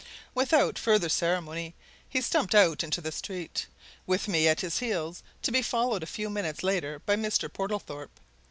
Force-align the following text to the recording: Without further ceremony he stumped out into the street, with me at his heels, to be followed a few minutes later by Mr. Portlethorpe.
Without 0.33 0.79
further 0.79 1.09
ceremony 1.09 1.75
he 2.09 2.21
stumped 2.21 2.55
out 2.55 2.83
into 2.83 3.01
the 3.01 3.11
street, 3.11 3.67
with 4.07 4.27
me 4.27 4.47
at 4.47 4.61
his 4.61 4.79
heels, 4.79 5.21
to 5.43 5.51
be 5.51 5.61
followed 5.61 6.01
a 6.01 6.07
few 6.07 6.27
minutes 6.27 6.63
later 6.63 6.97
by 7.05 7.15
Mr. 7.15 7.53
Portlethorpe. 7.53 8.19